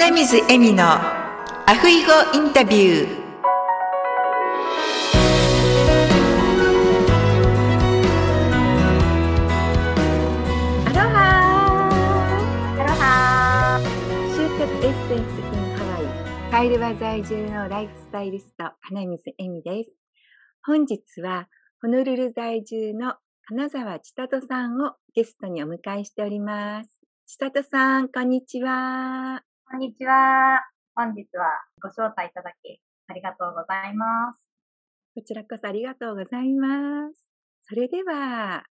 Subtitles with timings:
[0.00, 3.08] 花水恵美のアフイゴインタビュー。
[10.86, 11.88] アロハ
[12.78, 13.80] アロハ
[14.36, 16.50] 就活エッセンス in ハワイ。
[16.52, 19.90] カイルバ在住のライフスタイリスト花水恵美です。
[20.64, 21.48] 本日は
[21.82, 23.16] ホノルル在住の
[23.48, 27.00] 金沢千里さんをゲストにお迎えしております。
[27.26, 29.42] 千里さんこんにちは。
[29.70, 30.64] こんにちは。
[30.96, 31.44] 本日は
[31.82, 34.40] ご招待いただきありがとうございます。
[35.14, 37.28] こちらこそありがとうございます。
[37.68, 38.64] それでは、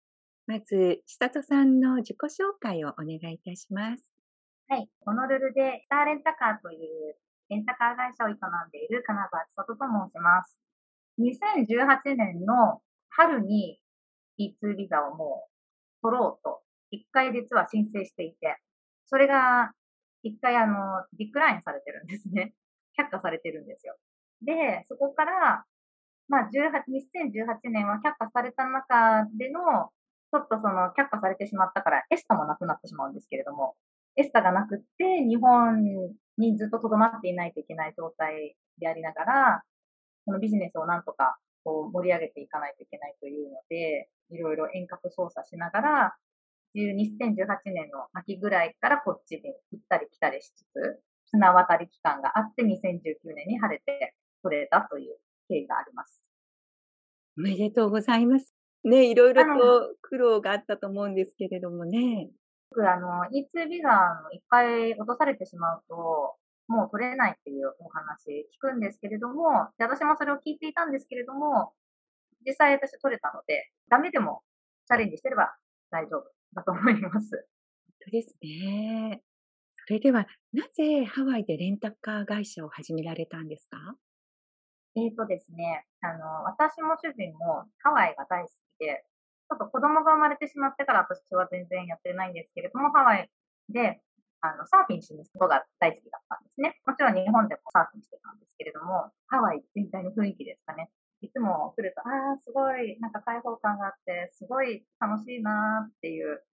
[0.47, 4.11] まず、千里さんの自己紹介をお願いいたします。
[4.69, 4.89] はい。
[5.05, 7.13] ホノルルでスターレンタカーという
[7.49, 8.35] レンタカー会社を営ん
[8.71, 10.57] でいる金沢千里と申します。
[11.21, 13.79] 2018年の春に
[14.39, 18.57] E2 ビザをもう取ろうと、一回実は申請していて、
[19.05, 19.76] それが
[20.23, 22.53] 一回あの、ディクラインされてるんですね。
[22.97, 23.95] 却下されてるんですよ。
[24.41, 25.65] で、そこから、
[26.27, 29.91] まあ、18、2018年は却下された中での、
[30.31, 33.75] ちょっとその却下されてしまったから、エスタもなくなってしまうんですけれども、
[34.15, 35.83] エスタがなくって、日本
[36.37, 39.63] にずっと留まっていないといけない状態でありながら、
[40.25, 46.15] このビジネスをなんとかこう盛り上げていかないといけないというので、いろいろ遠隔操作しながら、
[46.81, 55.17] 2018年の秋ぐらいからこっちに行ったり来たりしつつ、綱渡り期間があって2019年に晴れて取れたという
[55.49, 56.23] 経緯があります。
[57.37, 58.53] おめでとうございます。
[58.83, 62.29] ね、いろいろと苦労があったと思うんですけれどもね。
[62.69, 66.35] 僕、あの、E2 ビザの一回落とされてしまうと、
[66.67, 71.73] もう取れないっていうお話聞くんですけれども、私もそれを聞いていたんですけれども、
[72.45, 74.41] 実際私取れたので、ダメでも
[74.87, 75.55] チャレンジしてれば
[75.91, 77.29] 大丈夫だと思います。
[78.01, 79.21] 本当ですね。
[79.85, 83.77] それでは、なぜハワイでレンタカー会社を始められたんですか？
[84.95, 89.05] えっ、ー、とですね、あの、私も主人もハワイが大好きで、
[89.47, 93.29] ちょっと子供が生まれてしまってから私は全然やってないんですけれども、ハワイ
[93.69, 94.01] で、
[94.41, 96.81] あの、サーフィンしに行くことが大好きだったんですね。
[96.85, 100.89] もちろん日本でもサーフィンしてたんですけれども、ハワイ全体の雰囲気ですかね。
[101.21, 106.43] いつも来ると、ああ、すごい、なんか開放感があって、すごい楽しいなっていう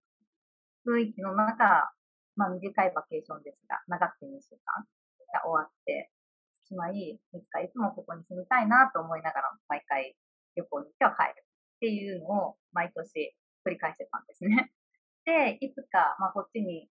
[0.86, 1.92] 雰囲気の中、
[2.36, 4.84] まあ短いバケーションですが、長くて2週間
[5.32, 6.10] が終わって
[6.66, 10.16] しまい、いつかいつもここに住みたいなと思いながら、毎回
[10.56, 13.34] 旅行に行っては帰るっていうのを毎年
[13.66, 14.72] 繰り返してたんですね。
[15.26, 16.88] で、いつか、まあこっちに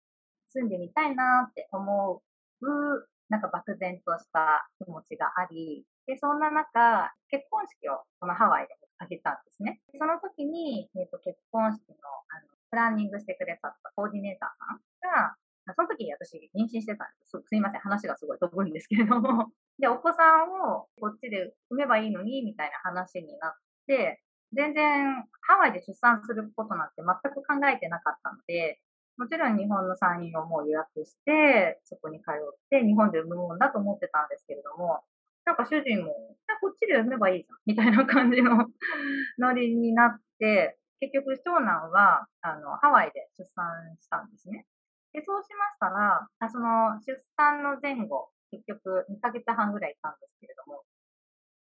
[0.48, 2.22] 住んでみたいなって思
[2.62, 9.80] うなんか漠然とした気持ちがあり、で、そんな中、結婚式をこのハワイで挙げたんですね。
[9.98, 11.96] その時に、えっ、ー、と、結婚式の、
[12.30, 14.82] あの、プランニングしてくださったコーディネーターさん
[15.28, 15.36] が、
[15.76, 19.52] その時に私妊娠してたんですすいません、話がすごい飛ぶんですけれども。
[19.80, 23.54] で、お子さんをこっちで産めばいいのに、みたいな話になっ
[23.88, 24.22] て、
[24.52, 28.80] 全然ハワイで出産することなんて全く考えてなかったので、
[29.18, 35.04] もちろん日本の産院をもう予約して、そこに通って、日本で産むもんだと思ってたんですけれども、
[35.46, 38.70] なんか主人も、じゃこっちで産めばいいじゃん、 みたいな感じの
[39.38, 44.66] ノリになって、結局長男は、あの、ハワイで出産したんですね。
[45.12, 50.84] で、そうしましたら、あその出産の前後、結局2ヶ月半ぐらいいたんですけれども、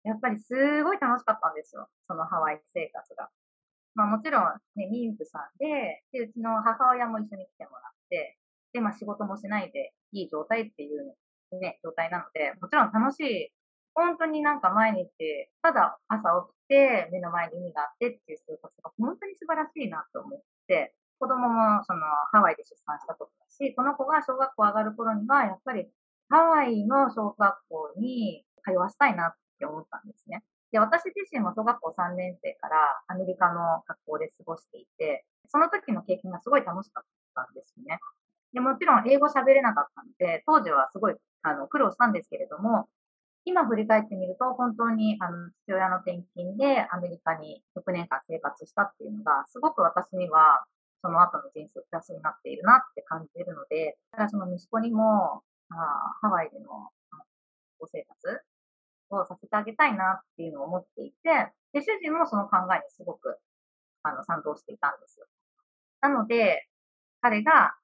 [0.05, 1.89] やっぱりすごい楽しかったんですよ。
[2.07, 3.31] そのハワイ生活が。
[3.95, 8.39] まあもちろんね、妊婦さんで、で、うちの母親も一緒に来てもらって、
[8.73, 11.17] で、まあ仕事もしないでいい状態っていう
[11.57, 13.53] ね、状態なので、もちろん楽しい、
[13.99, 15.11] 本当になんか毎日、
[15.61, 25.91] ただ朝起きて、目の前に海があってっていう生活が本当に素晴らしいなと思って、子供もそのハワイで出産したことだし、この子が小学校上がる頃には、やっぱり
[26.31, 30.45] ハワイの小学校に通わせたいなって思ったんですね。
[30.71, 37.05] で、私自身も小学校3年生からアメリカの学校で過ごしていて、その時の経験がすごい楽しかっ
[37.35, 37.99] たんですね。
[38.53, 42.89] で、もちろん英語喋れなかったので、当時はすごいあの苦労したんですけれども、
[43.49, 50.67] 今振り返ってみると、本当にあの父親の転勤でアメリカに6年間生活したっていうのが、すごく私には
[51.01, 55.75] その後の人生プラスになっているなって感じるので、ただその息子にも、あ
[56.21, 56.69] ハワイでの
[57.79, 58.43] ご生活
[59.11, 63.39] をさせてあげたいなっていうのを思っていて、で、主人もその考えにすごく、
[64.03, 65.27] あの、賛同していたんですよ。
[66.03, 66.69] なので、
[67.23, 67.75] 彼が、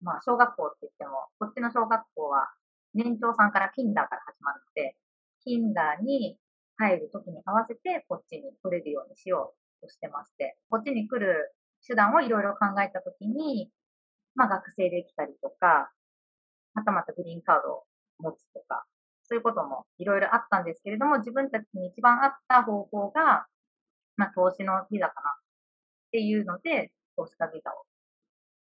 [0.00, 2.50] まあ、小学校って言っても、こっちの小学校は、
[2.94, 4.96] 年長さんからキンダーから始まるので、
[5.44, 6.38] キンダーに
[6.76, 11.54] 入る時に合わせて、こっちに来れるようにしようとしてまして、こっちに来る
[11.86, 13.70] 手段をいろいろ考えた時に、
[14.34, 15.90] まあ、学生で来たりとか、
[16.74, 17.84] またまたグリーンカードを
[18.18, 18.84] 持つとか、
[19.24, 23.46] そういうこともいろいろあったんですけれども、自分たちに一番合った方法が、
[24.16, 25.34] まあ、投資のビザかなっ
[26.12, 27.84] ていうので、投資家ビザを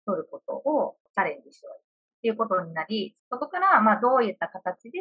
[0.06, 5.00] 取ることをチャレンジしようっていうことになり、そこから、まあ、どういった形で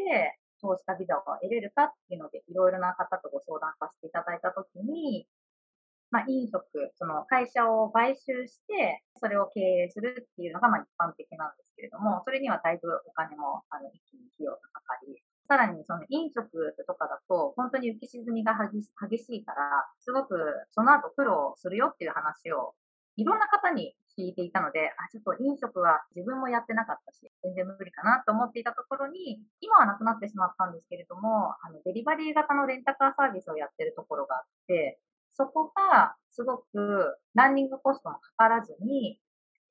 [0.62, 5.28] 投資家ビザを得れるかっていうので、いろいろな方とご相談させていただいたときに、
[6.12, 6.64] まあ、飲食、
[6.96, 20.38] その会社を買収して、それを経営するっていうのが、まあ、一般的なんですけれども、それにはだいぶお金も、あの、一気に費用がかかり、さらにその飲食とかだと、本当に浮き沈みが激しいから、すごく
[20.72, 22.74] その後苦労するよっていう話を、
[23.18, 35.00] いろんな方に聞いていたので、あ、ちょっと飲食は自分もやってなかったし、全然無理かなと思っていたところに、今はなくなってしまったんですけれども、あの、デリバリー型のレンタカーサービスをやってるところがあって、
[35.34, 39.20] そこがすごくランニングコストもかからずに、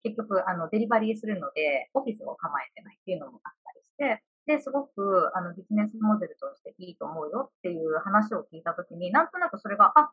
[0.02, 10.12] 結局、あの、デリバリーするので、オフィスを構えてないっていうのもあったりして、で、すごく、あの、ビジネスモデルとしていいと思うよっていう話を聞いたときに、なんとなくそれが、あ、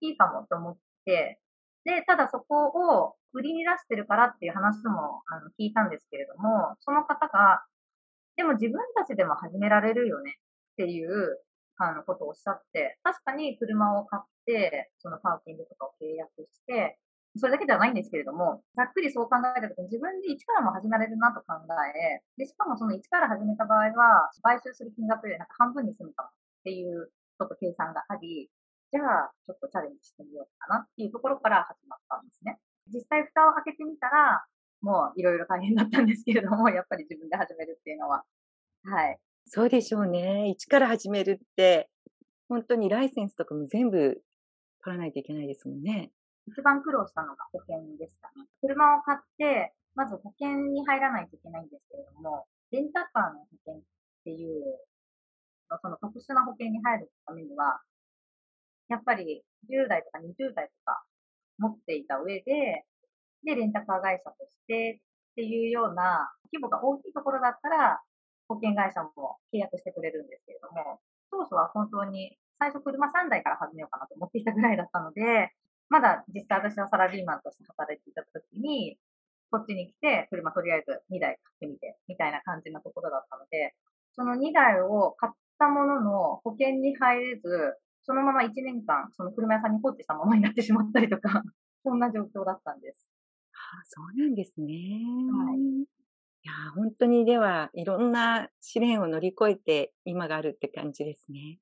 [0.00, 1.40] いいかもと思って、
[1.84, 7.64] で、ただそこを売りに出してるからっていう話もあの聞いたんですけれども、その方が、
[8.36, 10.38] でも自分たちでも始められるよね
[10.72, 11.38] っていう
[11.76, 16.98] あのことをおっしゃって、確かに車を買って、そのパーキングとかを契約して、
[17.36, 21.58] それだけじゃないんですけれども、ざっくりそう考えたときに自分で一からも始められるなと考
[21.90, 26.32] え、で、しかもその一から始めた場合は、買収する金額よりなんか半分に済むかもっ
[26.62, 28.48] ていうちょっと計算があり、
[28.92, 32.58] じゃあちょっとチャレンジしてみようかなっていうところから始まったんですね。
[32.92, 34.44] 実際蓋を開けてみたら、
[34.80, 38.24] もういろいろ大変だったんですけれども、やっぱり自分で始めるっていうのは、
[38.84, 39.18] はい。
[39.46, 40.48] そうでしょうね。
[40.50, 41.88] 一から始めるって、
[42.48, 44.20] 本当にライセンスとかも全部
[44.84, 46.10] 取らないといけないですもんね。
[46.46, 48.44] 一番苦労したのが保険ですかね。
[48.60, 53.82] 車を買って、まず保険に入らないといけないんですけれども、レンタカーの保険っ
[54.24, 54.62] ていう、
[55.80, 57.80] その特殊な保険に入るためには、
[58.88, 61.04] やっぱり10代とか20代とか
[61.58, 62.84] 持っていた上で、
[63.44, 65.00] で、レンタカー会社として
[65.32, 68.00] っていうような規模が大きいところだったら、
[68.48, 75.52] 保険会社も契約してくれるんですけれども、当初は本当に最初車3台から始めようかなと思っていたぐらいだったので、
[75.88, 78.96] まだ実際私はサラリーマンとして働いていた時に、
[79.50, 83.74] こっちに来て車とりあえず2台買ってみて、みたいな感じのところだったので、
[84.14, 91.42] その2台を買ったものの保険に入れず、そのまま1年間、その車屋さんに放置したままになってしまったりとか、
[91.82, 93.08] そんな状況だったんです。
[93.52, 94.74] はあ、そうなんですね。
[95.32, 95.58] はい。
[95.58, 95.86] い
[96.42, 101.58] や、本当にでは、いろんな試練を乗り越えて今があるって感じですね。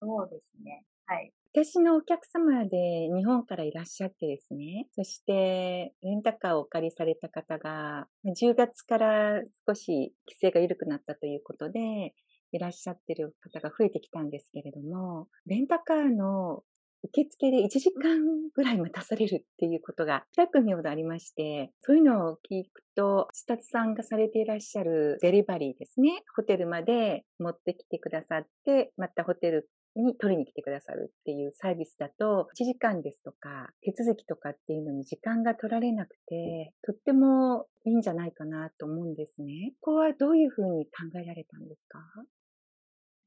[0.00, 0.84] そうですね。
[1.06, 1.32] はい。
[1.52, 12.14] 私のお客様で日本からいらっしゃってですね、そしてレンタカーをお借りされた方が、10月から少し規制が緩くなったということで、
[12.52, 16.62] いらっしゃってる方が増えてきたんですけれども、レンタカーの
[17.02, 18.18] 受付で1時間
[18.52, 39.72] ぐらい待たされるっていうことが2組ほどありまして、そういうのを聞くと、スタッフさんがされていらっしゃるデリバリーですね、ホテルまで持ってきてくださって、またホテルに取りに来てくださるっていうサービスだと、1時間ですとか、手続きとかっていうのに時間が取られなくて、とってもいいんじゃないかなと思うんですね。
[39.80, 41.98] ここはどういうふうに考えられたんですか？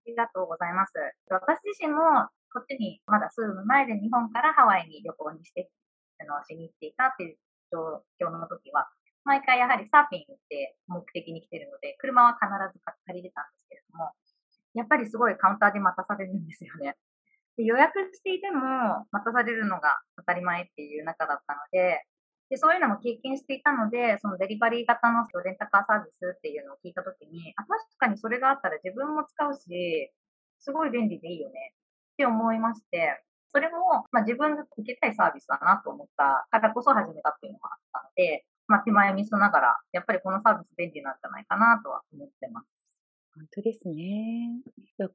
[0.04, 0.94] ありがとうございます。
[1.32, 5.72] 私自身もこっちにまだ数年前で日本からハワイに旅行にして、
[6.20, 7.38] あの、しに行っていたっていう
[7.72, 8.88] 状況の時は、
[9.24, 12.46] 毎回やはりサーフィンって目的に来てるので、車は必
[12.76, 14.12] ず借りれたんですけれども、
[14.76, 16.96] やっぱりすごいカウンターで待たされるんですよね。
[17.56, 22.04] で予約していても待たされるのが当たり前っていう中だったので、
[22.54, 30.14] で、そういうのも経験していたので、そのデリバリー型のレンタカーサービスっていうのを聞いたときに、あ、確かにそれがあったら自分も使うし、
[30.60, 31.74] すごい便利でいいよね
[32.14, 42.73] って思いまして、それも、まあ、自分が受けたいサービスだなと思ったからこそ始めたっていうのがあったので、まあ、手前味噌ながら、やっぱりこのサービス便利なんじゃないかなとは思ってます。
[43.34, 44.62] 本当ですね。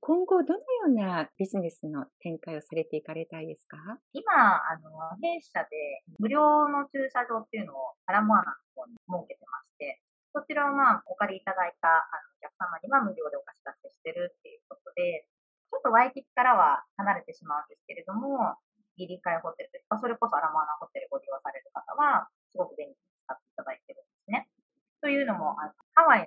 [0.00, 3.78] 今後どのようなビジネスの展開をされていかれたいですか？
[4.12, 4.26] 今、
[4.58, 4.90] あの、
[5.22, 10.02] 弊社で無料の駐車場っていうのをアラモアナの方に設けてまして、
[10.34, 15.24] そちらをまあ、お借りいただいたあのお客様には無料でお貸し出ししてるっていうことで、
[15.70, 18.58] ちょっとワイキキからは離れてしまうんですけれども、
[18.98, 24.50] ギリカイホテルですか、それこそアラモアナホテルご利用される方は、すごく便利に使っていただいてるんですね。
[24.98, 26.26] というのも、あのハワイ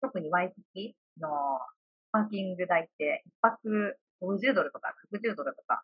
[0.00, 1.28] 特にワイキキの
[2.12, 5.82] パーキング代って一泊50ドルとか60ドルとか、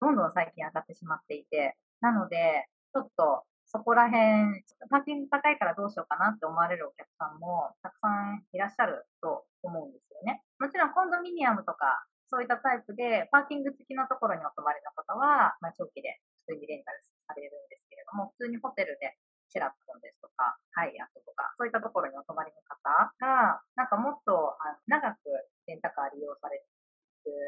[0.00, 10.42] どんどん最近上がってしまっていて、なので、ちょっとそこら辺、パーキング高いからどうしようかなって思われるお客さんもたくさんいらっしゃると思うんですよね。
[10.60, 19.16] もちろんコンドミニアムとか、そういったタイプで、パーキング付きのところにお泊まりの方は、まあ、長期で普通にレンタルされるんですけれども、普通にホテルで
[19.54, 22.82] シェラトンですとか、ハイアットとか、そういったところにお泊まりの方
[23.22, 25.30] が、なんかもっとあの長く
[25.70, 26.66] レンタカー利用される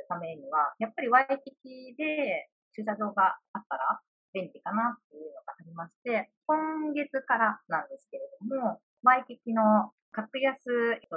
[0.07, 2.47] ためには、やっぱりワイキキで
[2.79, 3.99] 駐車場があったら
[4.31, 10.63] 便利かなっていうのがありまして、今月からなんですけれども、ワイキキの格安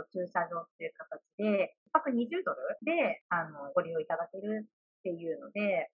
[0.10, 5.92] 駐車場っていう形で、1泊20ドルであのご利用いただけるっていうので、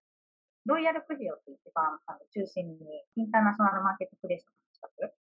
[0.66, 4.65] ロイヤルクヒオって一番あの中心にインターナショナルマーケットプレイスの近く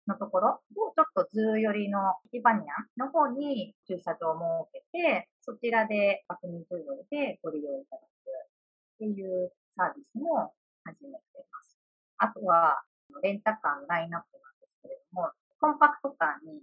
[0.08, 2.00] のところをちょっと zoo 寄りの
[2.32, 10.54] ヒバニアの方に駐車場を設けて、そちらで1泊20ドルでご利用いただくっていうサービスも
[10.84, 11.78] 始めています。
[12.18, 12.82] あとは、
[13.22, 16.62] レンタカーのラインナップなんですけれども、コンパクトカーに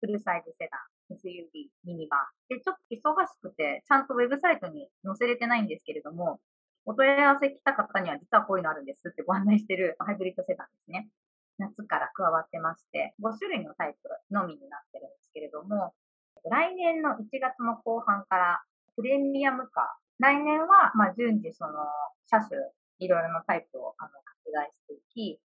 [0.00, 0.78] フルサイズセダ
[1.10, 2.20] ン、SUV、ミニバン。
[2.48, 6.40] で、ちょっと忙しくて、ちゃんとウェブサイトに載せれてないんですけれども、
[6.84, 11.08] お問い合わせ来た方には実はこういうのあるんですってご案内してるハイブリッドセダンですね。
[11.58, 15.94] 夏から加わってまして、5種類のタイプのみになってるんですけれども、
[16.50, 18.62] 来年の1月の後半から
[18.96, 19.84] プレミアムカー、
[20.18, 21.72] 来年はまあ順次その
[22.26, 22.58] 車種
[22.98, 24.10] いろいろなタイプをあの
[24.44, 25.40] 拡大していき、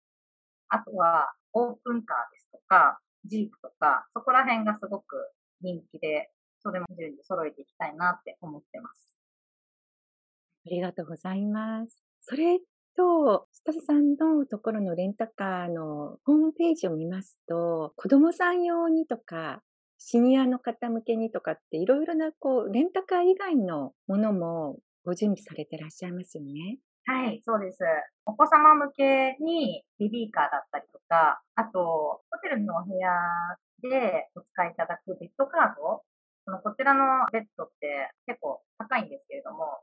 [0.68, 5.30] あとはオープンカーですとか、ジープとか、そこら辺がすごく
[5.62, 6.30] 人気で、
[6.60, 9.18] それも順次揃えていきたいなって思ってます。
[10.66, 12.02] ありがとうございます。
[12.22, 12.58] それ
[12.96, 19.62] と、スタジさんのところのレンタカーのホームページを見ますと、子供さん用にとか、
[19.98, 26.78] シニアの方向けにとかっていろいろなこう、レンタカー以外のものもご準備されてらっしゃいますよね。
[27.06, 27.84] はい、そうです。
[28.24, 33.10] お子様向けにベビーカーだったりとか、あと、ホテルのお部屋
[33.82, 36.02] でお使いいただくベッドカード、
[36.62, 39.80] こちらのベッドって結構高いんですけれども、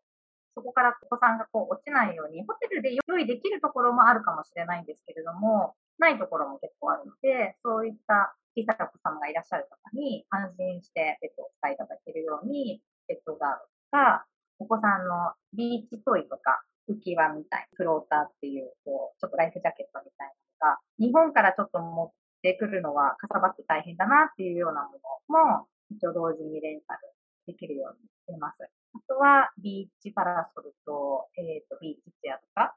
[0.55, 14.25] そこからお子さんがこう落ちないように、ホテルで用意できるところもあるかもしれないんですけれども、ないところも結構あるので、そういった小さなお子様がいらっしゃる方に安心してベッドをお使いいただけるように、ベッドガードとか、
[14.59, 26.99] お子さんのビーチトイとか、浮き輪みたい、フローターっていう、こう、ちょっとライフジャケットみたいなのが、日本からちょっと持ってくるのはかさばって大変だなっていうようなものも、一応同時にレンタル
[27.47, 28.69] できるようにしてます。
[29.11, 32.75] あとは、ビーチパラソルと、えっ、ー、と、ビーチチェアとか、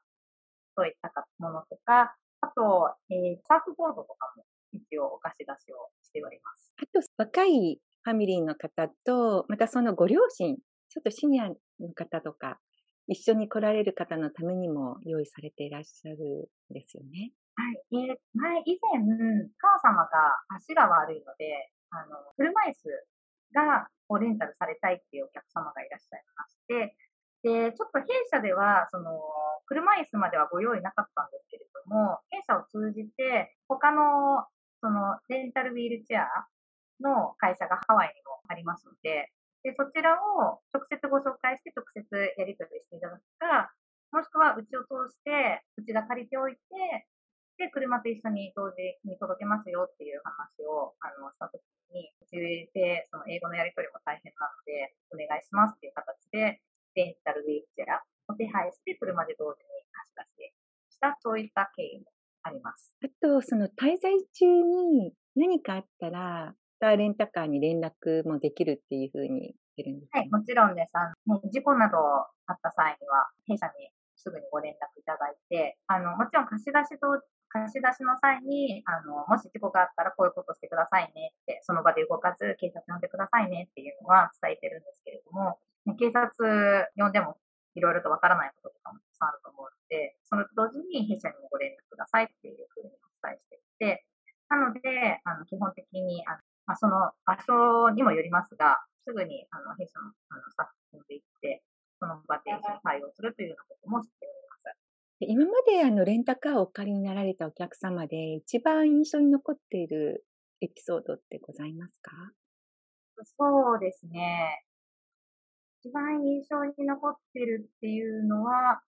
[0.75, 6.75] そういったものとか、あと、えー、サーフボードとかも一応お貸し出しをしております。
[6.83, 10.57] あと、若いファミリーの方と、またそのご両親、
[10.88, 11.55] ちょっとシニアの
[11.95, 12.59] 方とか、
[13.07, 17.31] 一緒に来られる方のためにも用意されていらっしゃるんですよね。
[17.55, 18.11] はい。
[18.11, 18.99] えー、前、以前、
[19.59, 20.11] 母様が
[20.57, 22.91] 足が悪いので、あの、車椅子
[23.55, 26.97] がをレンタルされたいっていうお客様がいらっしゃいまして、
[27.45, 29.21] で、ちょっと弊社では、その、
[29.67, 34.47] 車椅子まではご用意なかったんですけれども、弊社を通じて、他の、
[34.81, 36.49] その、レンタルウィールチェア
[37.01, 39.31] の会社がハワイにもありますので、
[39.63, 42.05] で、そちらを直接ご紹介して直接
[42.37, 43.73] やり取りしていただくか、
[44.13, 46.61] もしくはうちを通して、うちが借りておいて、
[47.57, 52.37] で、車と一緒に同時に届けますよっていう話を、あの、したときに、うち
[52.75, 56.61] で、その英語のやり取りも大変なので、お願いしますっていう形で、
[56.95, 60.55] デンタルウィークチェアを手配して、車で同時に貸し出し
[60.95, 62.11] した、そういった経緯も
[62.43, 62.97] あります。
[63.03, 70.93] あと、その滞在中に何かあったら、ターレンタカーに連絡もできるっていうふうに言ってるんですか、はい、もちろんです。
[70.95, 73.91] あの、事故などあった際には、弊社に
[74.25, 77.21] すぐにご連絡いただいて、あの、もちろん貸し出しと、
[77.52, 85.61] 貸し出しの際に、あの、もし事故があったらこういうことしてくださいねって、その場で動かず警察呼んでくださいねっていうのは伝えてるんですけれども、
[86.00, 86.33] 警察
[86.97, 87.37] 呼んでも
[87.76, 94.07] いろいろとわからないこととかもたくさんあると思うので、その同時に弊社にもご連絡くださいっていうふうにお伝えしていて、
[94.49, 101.62] なので、あの基本的にあのまあ、その場所にもよりますが、すぐにあの弊社のあのスタッフ呼んでいって、
[102.05, 104.77] その場で一緒に対応するというようなこともしております。
[105.21, 110.27] 今まであのレンタカーをお借りになられたお客様で一番印象に残っている
[110.61, 112.13] エピソードってございますか？
[113.17, 114.65] そうですね。
[115.81, 118.83] 一番印象に残ってるっていうのは、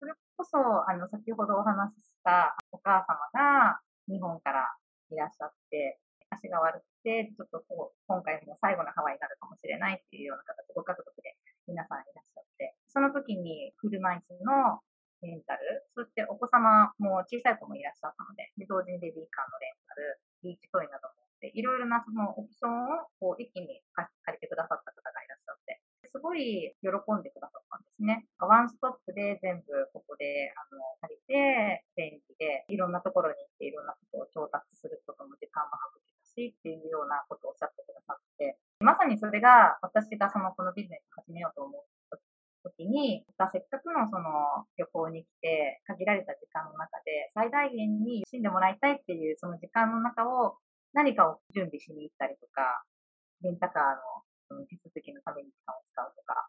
[0.00, 4.64] それこそ、あの、先ほどお話ししたお母様が日本から
[5.12, 6.00] いらっしゃって、
[6.30, 11.36] 足が悪くて、ちょっとこう、今回も最後のハワイになるかもしれないっていうような形、ご家族で
[11.66, 14.80] 皆さんいらっしゃって、その時に車椅子の
[15.22, 28.26] レンタル、そしてお子様も小さい子もいらっしゃったので、で同時にベビーカーのレンタル、ビーチトイなどもで、いろいろなそのオプションをこう一気に借りてくださった方がいらっしゃって、すごい喜んでくださったんですね。
[28.40, 41.82] ワンストップで全部ここであの借りて、便利で、いろんなところに行っていろんなことを調達することも時間も省けたしっていうようなことをおっしゃってくださって、まさにそれが私がそのこのビジネスを始めようと思う
[42.64, 50.58] 時に、せっかくのその旅行に来て、限られた時間の中で、最大限に死んでもらいたいっていうその時間の中を
[50.92, 52.84] 何かを準備しに行ったりとか、
[53.42, 56.48] レンタカーの手続きのために時間を使うとか、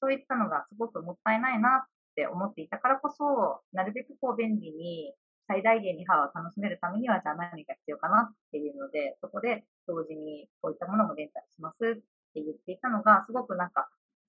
[0.00, 5.14] そういったのがすごくもったいないなって思っていたからこそ、なるべくこう便利に
[5.48, 12.02] 最大限に歯を楽しめるためには、じゃあ何が必要かなっていうので、そこで同時にこういったものもレンタルしますっ
[12.34, 13.88] て言っていたのが、すごくなんか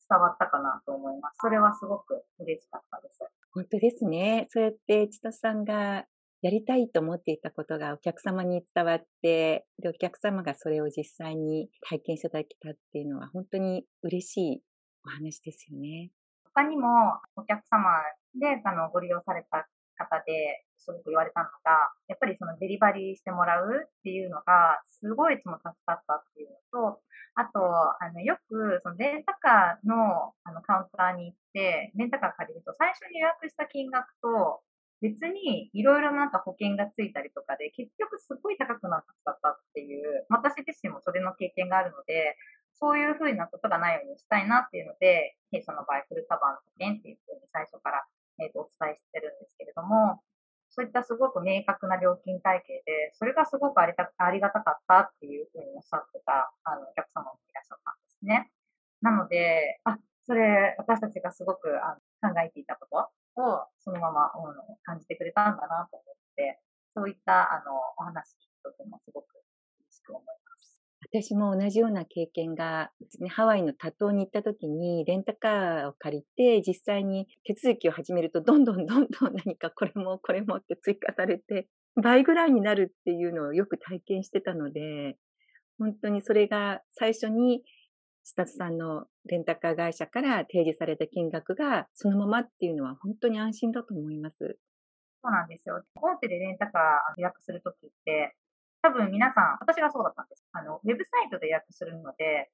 [0.10, 1.38] 伝わったかなと思います。
[1.42, 3.20] それはすごく嬉しかったです。
[3.52, 4.48] 本当ですね。
[4.50, 6.06] そうやって千田さんが
[6.42, 14.62] やりたいと思っていたことがお客様に伝わって、で、お客様がそれを実際に体験していただけたっていうのは本当に嬉しい
[15.06, 16.12] お話ですよね。
[16.54, 16.88] 他にも
[17.36, 17.90] お客様
[18.36, 27.02] であのご利用された方ですごく言われたのが、やっぱりそのデリバリーしてもらうっていうのが、すごいいつも助かったっていうのと、
[27.36, 27.60] あと、
[28.02, 34.62] あの、よく、そのレンタカーのあのカウンターに行って、レンタカー借りると、最初に予約した金額と、
[35.02, 42.36] 別にいろいろなんか保険がついたりとかで、結局すごい高くなっちゃったっていう、私自身もそれの経験があるので、
[42.80, 48.06] そういうふうなことがないようにしたいなっていうので、弊社の場合、フルカバーの保険っていうふうに最初から、
[48.40, 50.22] えー、とお伝えしてるんですけれども、
[50.70, 58.52] そういったすごく明確な料金体系で、それがすごくありたありがたかったっていうふうにおっしゃってたあのお客様もいらっしゃったんですね。
[59.02, 64.32] なので、あ、それ私たちがすごくあの考えていたことをそのまま、
[64.84, 66.60] 感じてくれたんだなと思って、
[66.94, 69.26] そういったあのお話聞くとてもすごく
[69.82, 70.47] 嬉しく思います。
[71.02, 81.68] 私も同じような経験が、ね、ハワイの多島に行った時にレンタカーを借りて実際に手続きを始めるとどんどん どんどん何かこれもこれもって追加されて
[82.02, 85.18] 倍ぐらいになるっていうのをよく体験してたので
[85.78, 87.64] 本当にそれが最初に
[88.24, 94.58] スタッフさんのレンタカー会社から提示された金額がそのままっていうのは本当に安心だと思います。
[95.24, 95.82] そうなんですよ。
[95.96, 98.36] 大手でレンタカー予約するときって、
[98.82, 100.46] 多分皆さん、私がそうだったんです。
[100.54, 102.50] あの、ウェブサイトで予約するので、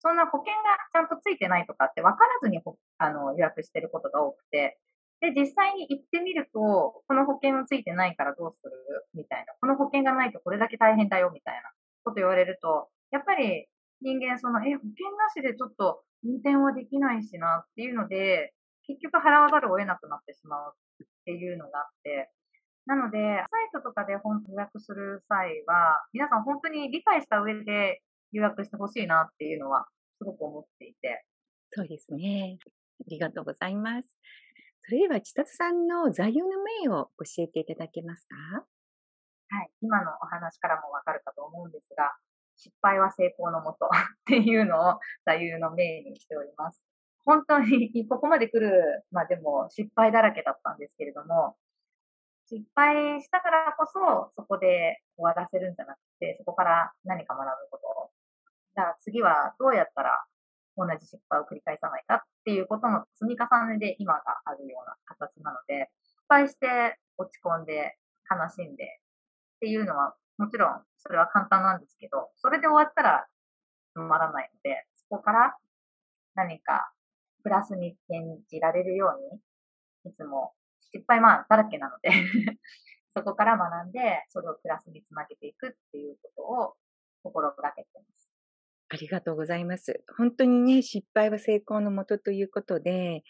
[0.00, 2.60] そんな保険がちゃんとついてないとかって分からずに
[2.98, 4.78] あの予約してることが多くて、
[5.20, 8.72] で、実際に行ってみると、この保険はついてないからどうする？
[9.14, 9.54] みたいな。
[9.60, 11.70] この保険がないとこれだけ大変だよみたいな
[12.04, 13.66] こと言われると、やっぱり
[14.02, 18.52] 人間その、え、保険なしでちょっと運転はできないしなっていうので、
[18.86, 22.30] 結局払わざるを得なくなってしまうっていうのがあって、
[22.86, 28.00] なので、サイトとかで本予約する際は、皆さん本当に理解した上で
[28.32, 29.86] 予約してほしいなっていうのは
[30.18, 31.24] すごく思っていて。
[31.72, 32.58] そうですね。
[33.00, 34.16] ありがとうございます。
[34.84, 36.46] それでは、千達さんの座右の
[36.84, 38.36] 銘を教えていただけますか？
[39.48, 39.70] はい。
[39.82, 42.14] 今のお話からもわかるかと思うんですが、
[42.56, 43.90] 失敗は成功のもと っ
[44.26, 46.84] ていうのを座右の銘にしております。
[47.24, 51.56] 本当にここまで来るまでも失敗だらけだったんですけれども、
[52.48, 58.10] 失敗したからこそそこで終わらせるんじゃなくて、そこから何か学ぶこと。
[58.74, 60.24] じゃあ次はどうやったら
[60.76, 67.96] 同じ失敗を繰り返さないかっていうことの積み重ねで今があるような形なので、失敗して落ち込んで
[68.30, 73.26] 悲しんでっていうのはもちろんそれは簡単なんですけど、それで終わったら
[73.94, 75.56] つまらないので、そこから
[76.34, 76.92] 何か
[77.42, 80.52] プラスに転じられるように、いつも
[80.96, 82.10] 失敗まあだらけなので
[83.16, 86.74] そこから学んで、それをプラスにつなげていくっていうことを
[87.22, 88.30] 心がけてます。
[88.90, 90.04] ありがとうございます。
[90.18, 93.22] 本当にね、失敗は成功のもとということで、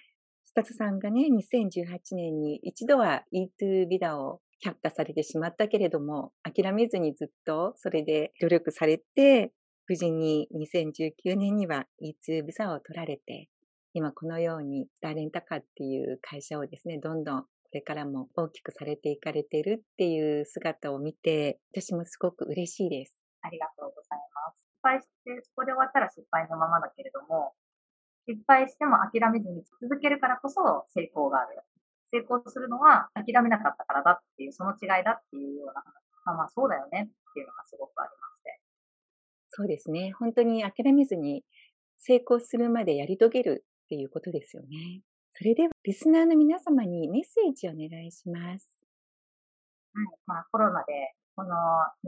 [0.45, 9.53] スタツさんがね、2018年に一度は E2 ビダを却下されてしまったけれども、諦めずにずっとそれで努力されて、
[9.87, 13.49] 無事に2019年には E2 ビザを取られて、
[13.95, 23.17] 今このようにスターレンタカーっていう会社をですね、どんどんれからも大きくされていかれているっていう姿を見て、私もすごく嬉しいです。
[23.43, 24.61] ありがとうございます。
[24.61, 27.55] 失敗して、そこで終わったら失敗のままだけれども、
[28.29, 31.63] 失敗しても諦めずに続けるからこそ成功がある。
[32.11, 36.07] 成功するのは諦めなかったからだっていう、その違いだっていうような話。
[36.27, 38.61] まあまあそうだよねっていうのがすごくありまして。
[39.51, 40.13] そうですね。
[40.19, 41.45] 本当に諦めずに
[41.99, 45.03] 成功するまでやり遂げるっていうことですよね。
[45.37, 48.73] それでは、リスナーの皆様にメッセージをお願いします。
[49.93, 50.07] はい。
[50.25, 51.53] まあ、コロナで、この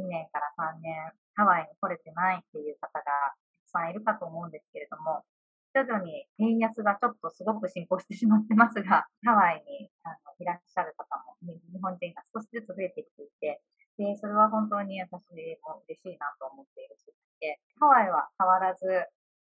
[0.00, 3.36] 2年から3年、ハワイに来れてないっていう方がた
[3.68, 5.28] くさんいるかと思うんですけれども、
[5.76, 11.52] 徐々に円安がちょっとすごく進行してしまってますが、ハワイにあのいらっしゃる方も、日
[11.84, 13.60] 本人が少しずつ増えてきていて、
[13.98, 15.12] で、それは本当に私
[15.60, 18.88] も嬉しいなと思っているし、で、ハワイは変わらず、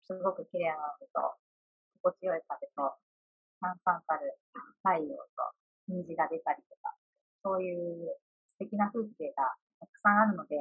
[0.08, 1.36] すごく綺麗なのと、
[2.00, 2.96] 心地よい風と、
[3.60, 4.38] さんさんたる
[4.82, 5.24] 太陽と
[5.88, 6.94] 虹が出たりとか、
[7.42, 8.16] そういう
[8.48, 10.56] 素敵な風景がたくさんあるので、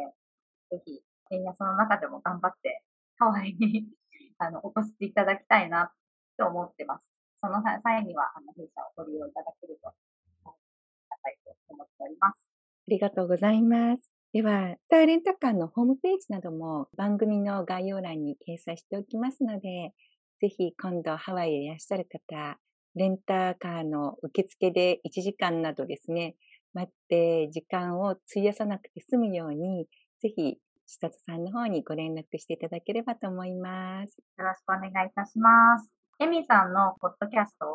[0.71, 2.83] ぜひ、円安の中でも頑張って
[3.17, 3.87] ハワイに
[4.37, 5.91] あの、お越していただきたいな
[6.37, 7.05] と思ってます。
[7.41, 9.93] その際には、あの、弊社をご利用いただけると、
[10.43, 12.45] 高いと思っております。
[12.87, 14.11] ありがとうございます。
[14.33, 19.93] では、スターレンタカーのホームページなども番組の概要欄に掲載しておきますので、
[20.41, 22.59] ぜひ今度ハワイへいらっしゃる方、
[22.95, 26.35] レンタカーの受付で1時間などですね、
[26.73, 29.87] 待って時間を費やさなくて済むように、
[30.21, 34.17] ぜひ千里さんの方にご連絡していただければと思います。
[34.37, 35.93] よろしくお願いいたします。
[36.19, 37.69] エミさんのポッドキャストを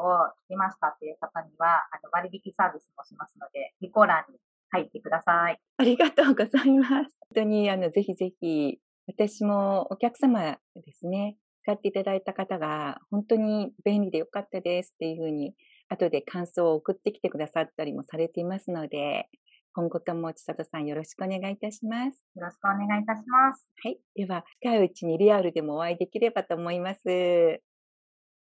[0.48, 4.38] 聞きましたという方には、あの割引サービスもしますので、リコ欄に
[4.70, 5.58] 入ってください。
[5.76, 7.18] ありがとうございます。
[7.20, 15.54] 本当に、あの、ぜひぜひ、私もお客様ですね、使っていただいた方が、本当に便利でよかったですっていうふうに、
[15.88, 19.28] 後で感想を送ってきてくださったりもされていますので、
[19.72, 22.26] 今後とも千里さんよろしくお願いいたします。
[22.34, 23.70] よろしくお願いいたします。
[23.84, 23.98] はい。
[24.14, 27.00] では、近いうちにリアルでもお会いできればと思います。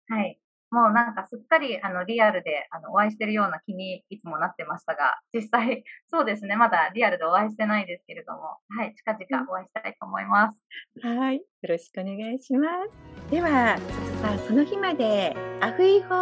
[0.08, 0.41] はい。
[0.72, 10.64] もうなんかすっかりあのリアルであのお会いしてるような気にいつもなってましたが、実際 そうですね、まだリアルでお会いしてないですけれども、はい、近々お会いしたいと思います。
[11.02, 13.30] はい、よろしくお願いします。
[13.30, 16.12] では、さつさん、その日まで、アフイホー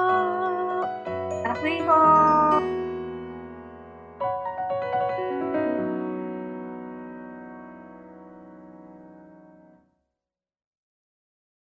[1.48, 2.80] アフイホー